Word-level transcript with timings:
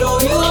show 0.00 0.18
you. 0.22 0.49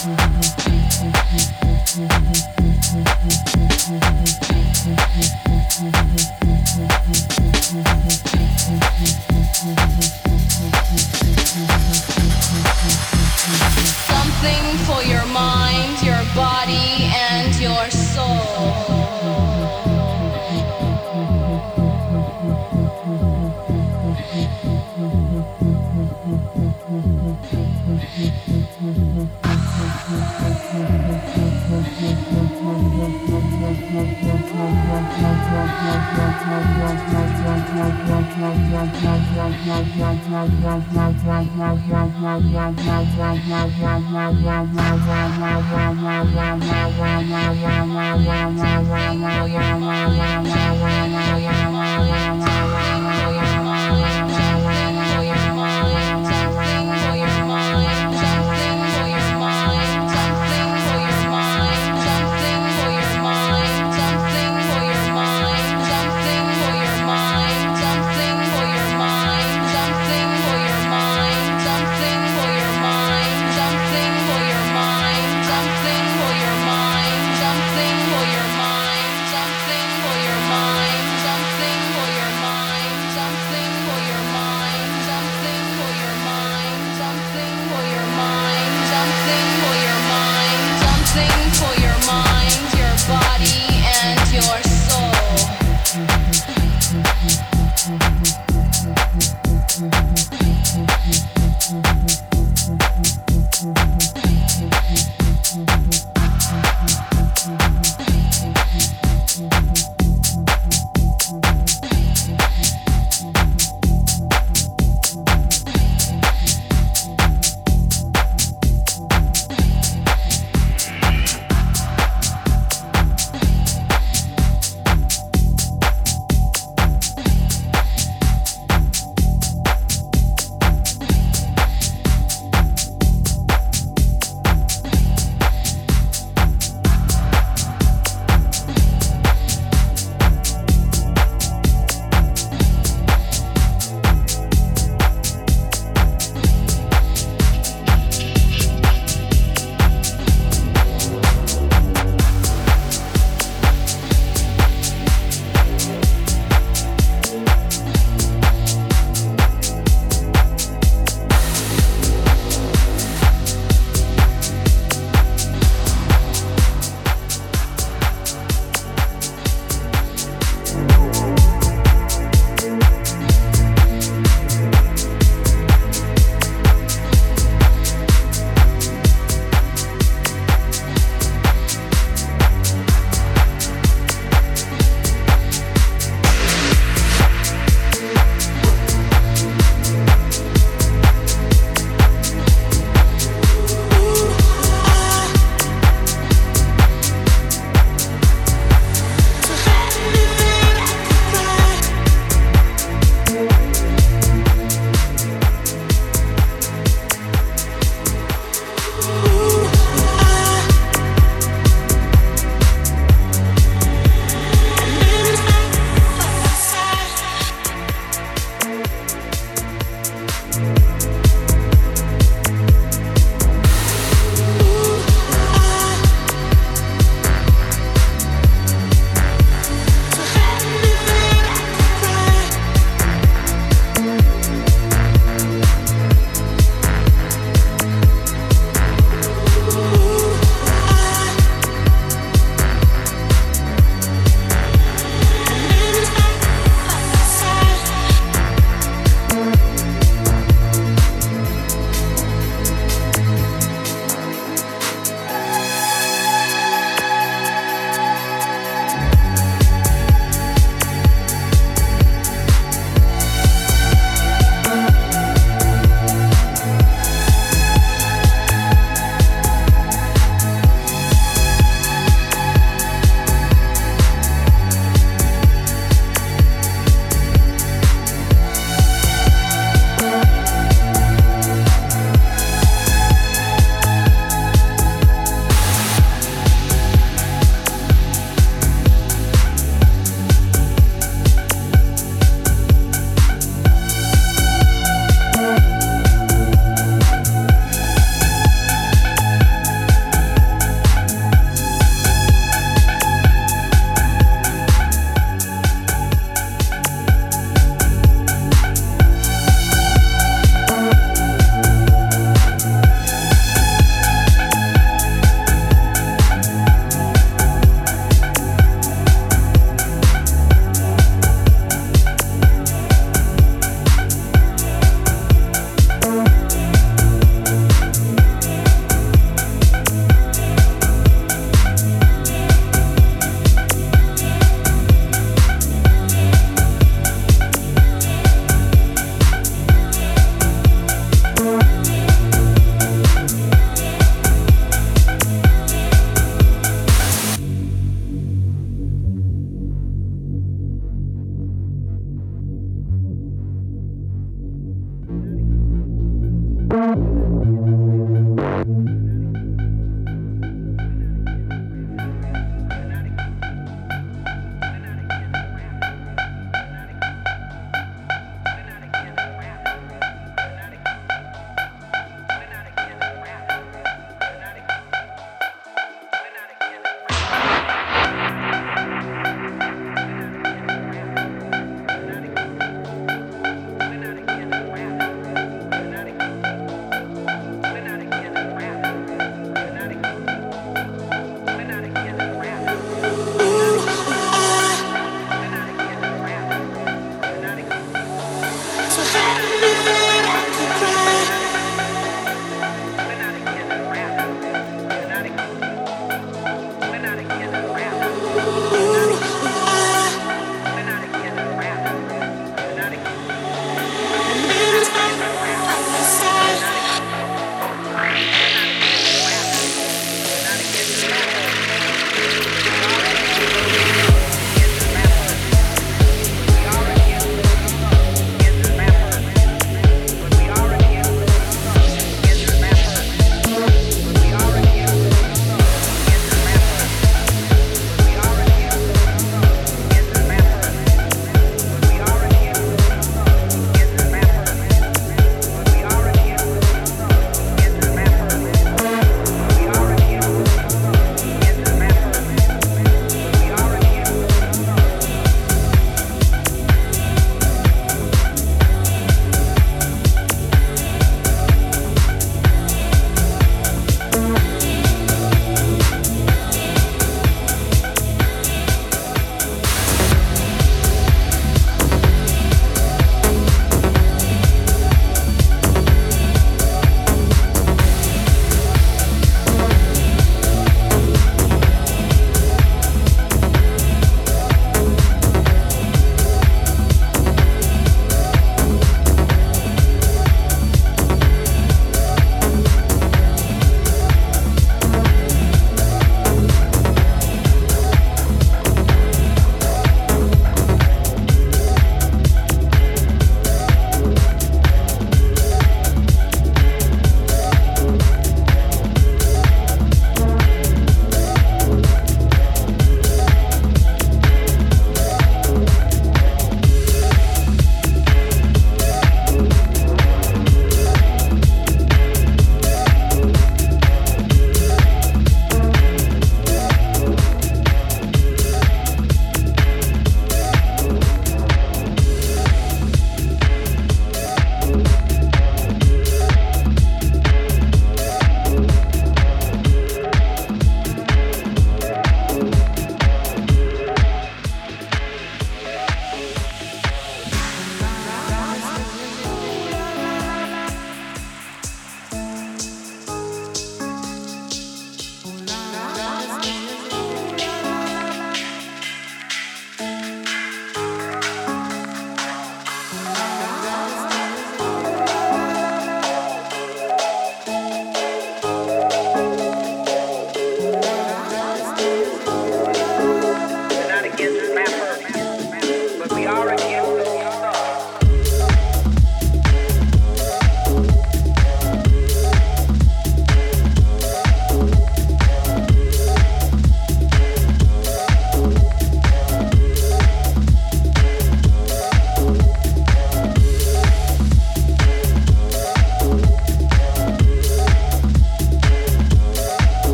Mm-hmm. 0.00 0.29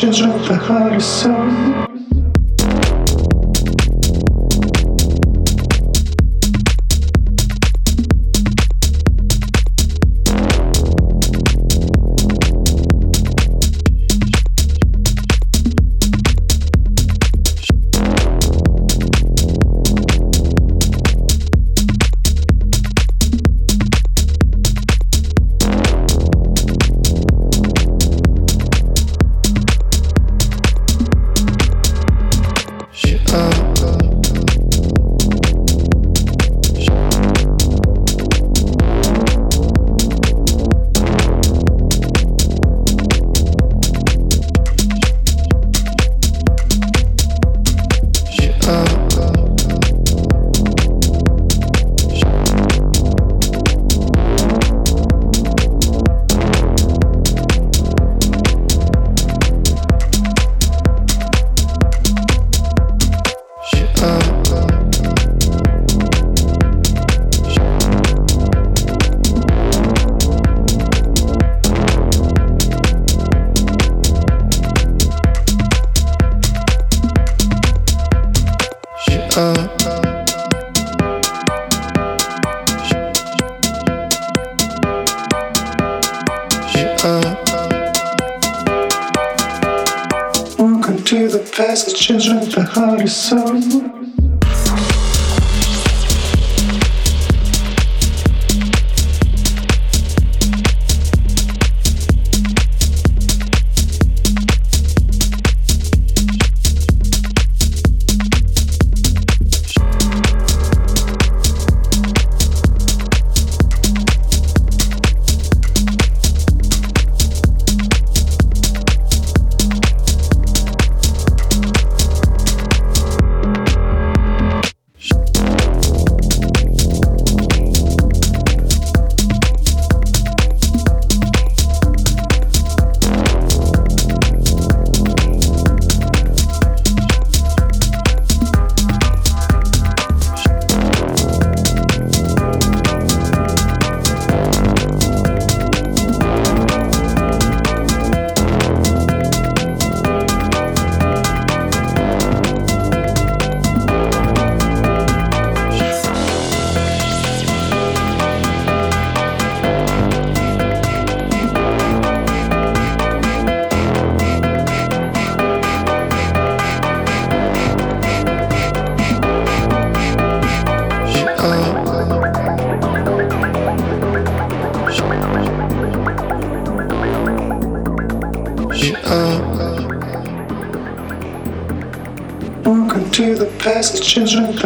Çocuk 0.00 0.48
da 0.48 0.68
harika 0.68 1.45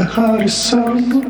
heart 0.04 0.40
and 0.40 0.50
soul. 0.50 1.29